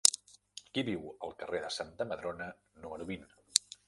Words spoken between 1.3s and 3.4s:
carrer de Santa Madrona número vint?